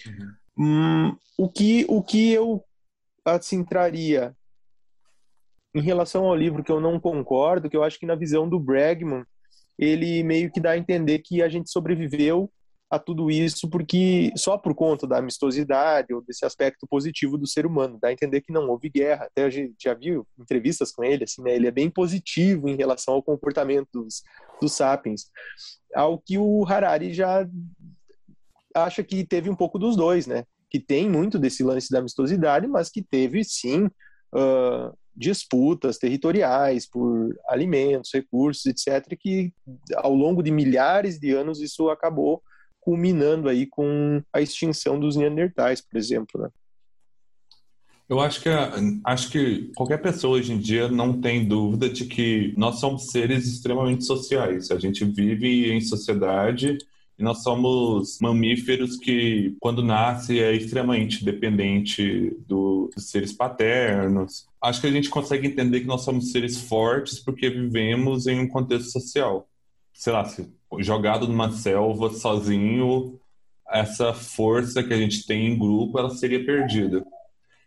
[0.06, 0.34] Uhum.
[0.58, 2.64] Hum, o que o que eu
[3.26, 4.36] assim traria
[5.74, 8.60] em relação ao livro que eu não concordo, que eu acho que na visão do
[8.60, 9.24] Bregman,
[9.78, 12.52] ele meio que dá a entender que a gente sobreviveu
[12.92, 17.66] a tudo isso porque só por conta da amistosidade ou desse aspecto positivo do ser
[17.66, 19.28] humano, dá a entender que não houve guerra.
[19.28, 21.56] Até a gente já viu entrevistas com ele, assim, né?
[21.56, 24.24] Ele é bem positivo em relação ao comportamento dos,
[24.62, 25.28] dos sapiens,
[25.96, 27.48] ao que o Harari já
[28.76, 30.44] acha que teve um pouco dos dois, né?
[30.70, 37.34] Que tem muito desse lance da amistosidade, mas que teve sim uh, disputas territoriais por
[37.48, 39.54] alimentos, recursos, etc., que
[39.96, 42.44] ao longo de milhares de anos isso acabou
[42.82, 46.50] culminando aí com a extinção dos neandertais, por exemplo, né?
[48.10, 48.50] Eu acho que
[49.06, 53.48] acho que qualquer pessoa hoje em dia não tem dúvida de que nós somos seres
[53.48, 54.70] extremamente sociais.
[54.70, 56.78] A gente vive em sociedade
[57.18, 64.46] e nós somos mamíferos que, quando nasce, é extremamente dependente do, dos seres paternos.
[64.62, 68.48] Acho que a gente consegue entender que nós somos seres fortes porque vivemos em um
[68.48, 69.48] contexto social.
[69.94, 73.20] Sei lá, se jogado numa selva sozinho,
[73.70, 77.04] essa força que a gente tem em grupo, ela seria perdida.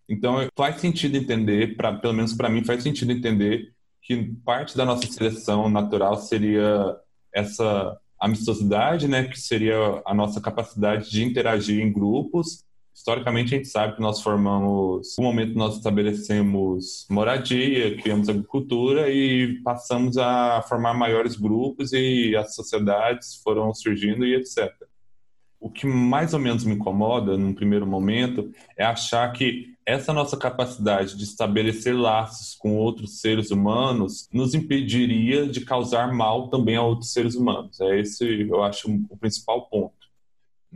[0.08, 4.84] Então, faz sentido entender, pra, pelo menos para mim, faz sentido entender que parte da
[4.84, 6.94] nossa seleção natural seria
[7.32, 12.64] essa amistosidade, né, que seria a nossa capacidade de interagir em grupos.
[12.94, 19.60] Historicamente, a gente sabe que nós formamos, no momento nós estabelecemos moradia, criamos agricultura e
[19.64, 24.72] passamos a formar maiores grupos e as sociedades foram surgindo e etc.
[25.58, 30.36] O que mais ou menos me incomoda, num primeiro momento, é achar que essa nossa
[30.36, 36.82] capacidade de estabelecer laços com outros seres humanos nos impediria de causar mal também a
[36.82, 37.80] outros seres humanos.
[37.80, 40.03] É esse, eu acho, o principal ponto.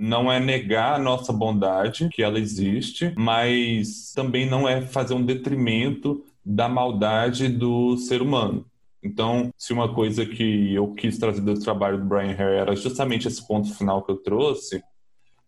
[0.00, 5.24] Não é negar a nossa bondade, que ela existe, mas também não é fazer um
[5.24, 8.64] detrimento da maldade do ser humano.
[9.02, 13.26] Então, se uma coisa que eu quis trazer do trabalho do Brian Hare era justamente
[13.26, 14.82] esse ponto final que eu trouxe,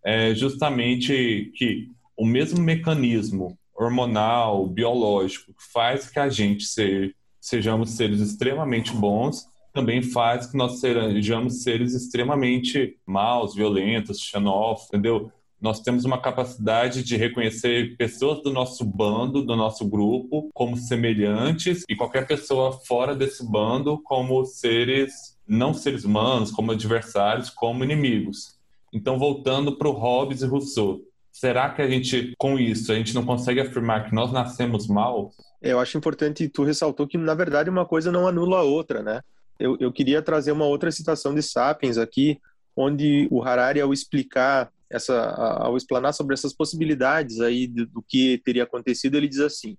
[0.04, 7.90] é justamente que o mesmo mecanismo hormonal, biológico, que faz que a gente ser, sejamos
[7.90, 15.30] seres extremamente bons, também faz que nós sejamos seres extremamente maus, violentos, xenófobos, entendeu?
[15.60, 21.84] Nós temos uma capacidade de reconhecer pessoas do nosso bando, do nosso grupo, como semelhantes
[21.88, 28.56] e qualquer pessoa fora desse bando como seres não seres humanos como adversários, como inimigos.
[28.92, 31.00] Então, voltando para o Hobbes e Rousseau,
[31.32, 35.32] será que a gente, com isso, a gente não consegue afirmar que nós nascemos mal?
[35.60, 39.20] Eu acho importante, tu ressaltou que, na verdade, uma coisa não anula a outra, né?
[39.60, 42.40] Eu, eu queria trazer uma outra citação de Sapiens aqui,
[42.74, 45.22] onde o Harari, ao explicar essa,
[45.60, 49.76] ao explanar sobre essas possibilidades aí do, do que teria acontecido, ele diz assim: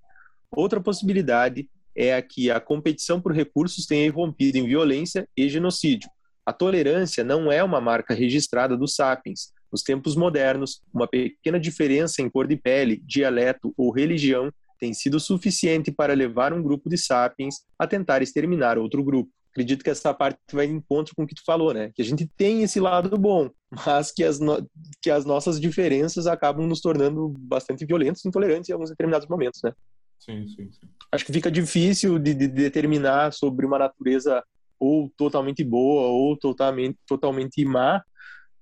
[0.52, 6.10] outra possibilidade é a que a competição por recursos tenha irrompido em violência e genocídio.
[6.46, 9.52] A tolerância não é uma marca registrada dos sapiens.
[9.72, 15.20] Nos tempos modernos, uma pequena diferença em cor de pele, dialeto ou religião tem sido
[15.20, 20.14] suficiente para levar um grupo de sapiens a tentar exterminar outro grupo acredito que essa
[20.14, 21.92] parte vai em encontro com o que tu falou, né?
[21.94, 23.50] Que a gente tem esse lado bom,
[23.86, 24.68] mas que as, no...
[25.02, 29.62] que as nossas diferenças acabam nos tornando bastante violentos e intolerantes em alguns determinados momentos,
[29.64, 29.74] né?
[30.20, 30.88] Sim, sim, sim.
[31.12, 34.44] Acho que fica difícil de, de determinar sobre uma natureza
[34.80, 38.04] ou totalmente boa ou totalmente, totalmente má,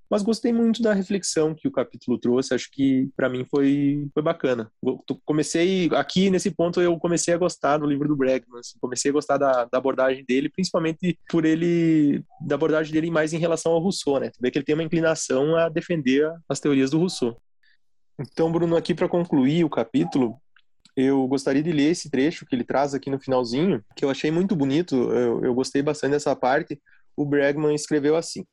[0.10, 4.24] mas gostei muito da reflexão que o capítulo trouxe, acho que para mim foi, foi
[4.24, 4.72] bacana.
[5.24, 9.14] Comecei, aqui nesse ponto, eu comecei a gostar do livro do Bregman, assim, comecei a
[9.14, 13.80] gostar da, da, abordagem dele, principalmente por ele, da abordagem dele mais em relação ao
[13.80, 14.30] Rousseau, né?
[14.32, 17.40] Tu vê que ele tem uma inclinação a defender as teorias do Rousseau.
[18.20, 20.42] Então, Bruno, aqui para concluir o capítulo,
[20.96, 24.32] eu gostaria de ler esse trecho que ele traz aqui no finalzinho, que eu achei
[24.32, 26.82] muito bonito, eu, eu gostei bastante dessa parte.
[27.16, 28.44] O Bregman escreveu assim: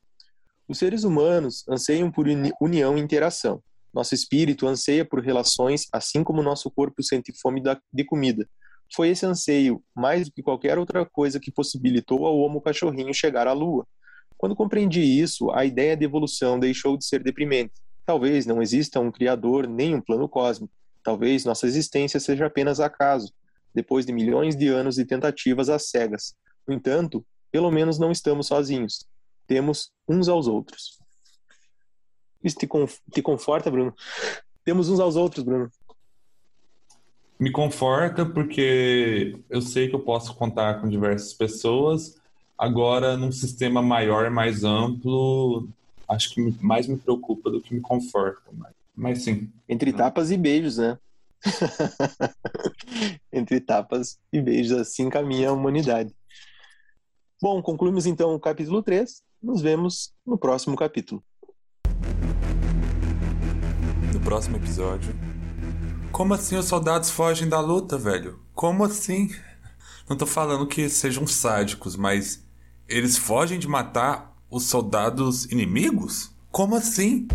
[0.67, 2.27] os seres humanos anseiam por
[2.59, 3.63] união e interação.
[3.93, 7.63] Nosso espírito anseia por relações, assim como nosso corpo sente fome
[7.93, 8.47] de comida.
[8.93, 13.47] Foi esse anseio, mais do que qualquer outra coisa, que possibilitou ao Homo cachorrinho chegar
[13.47, 13.87] à Lua.
[14.37, 17.73] Quando compreendi isso, a ideia de evolução deixou de ser deprimente.
[18.05, 20.73] Talvez não exista um criador nem um plano cósmico.
[21.01, 23.33] Talvez nossa existência seja apenas acaso,
[23.73, 26.35] depois de milhões de anos de tentativas às cegas.
[26.67, 29.07] No entanto, pelo menos não estamos sozinhos
[29.47, 30.99] temos uns aos outros.
[32.43, 32.67] Isso te,
[33.11, 33.93] te conforta, Bruno?
[34.63, 35.71] Temos uns aos outros, Bruno.
[37.39, 42.19] Me conforta porque eu sei que eu posso contar com diversas pessoas.
[42.57, 45.69] Agora, num sistema maior, mais amplo,
[46.07, 48.49] acho que mais me preocupa do que me conforta.
[48.51, 49.51] Mas, mas sim.
[49.69, 50.97] Entre tapas e beijos, né?
[53.31, 56.11] Entre tapas e beijos, assim caminha a humanidade.
[57.39, 59.21] Bom, concluímos então o capítulo 3.
[59.41, 61.23] Nos vemos no próximo capítulo.
[64.11, 65.13] No próximo episódio.
[66.11, 68.39] Como assim os soldados fogem da luta, velho?
[68.53, 69.29] Como assim?
[70.09, 72.43] Não tô falando que sejam sádicos, mas
[72.87, 76.31] eles fogem de matar os soldados inimigos?
[76.51, 77.27] Como assim?